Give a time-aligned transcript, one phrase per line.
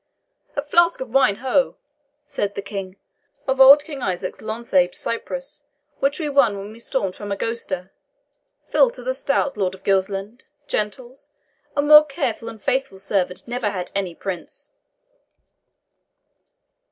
[0.55, 1.77] "A flask of wine, ho!"
[2.25, 2.97] said the King;
[3.47, 5.63] "of old King Isaac's long saved Cyprus,
[5.99, 7.91] which we won when we stormed Famagosta.
[8.67, 11.29] Fill to the stout Lord of Gilsland, gentles
[11.75, 14.71] a more careful and faithful servant never had any prince."